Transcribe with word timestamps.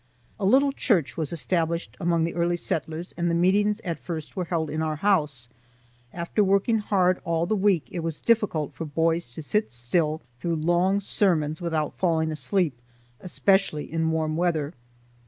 A 0.39 0.45
little 0.45 0.71
church 0.71 1.15
was 1.15 1.31
established 1.31 1.95
among 1.99 2.23
the 2.23 2.33
earlier 2.33 2.57
settlers 2.57 3.13
and 3.17 3.29
the 3.29 3.35
meetings 3.35 3.79
at 3.81 3.99
first 3.99 4.35
were 4.35 4.45
held 4.45 4.71
in 4.71 4.81
our 4.81 4.95
house. 4.95 5.47
After 6.11 6.43
working 6.43 6.79
hard 6.79 7.21
all 7.23 7.45
the 7.45 7.55
week 7.55 7.87
it 7.91 7.99
was 7.99 8.19
difficult 8.19 8.73
for 8.73 8.83
boys 8.85 9.29
to 9.35 9.43
sit 9.43 9.71
still 9.71 10.23
through 10.39 10.55
long 10.55 10.99
sermons 10.99 11.61
without 11.61 11.99
falling 11.99 12.31
asleep, 12.31 12.73
especially 13.19 13.93
in 13.93 14.09
warm 14.09 14.35
weather. 14.35 14.73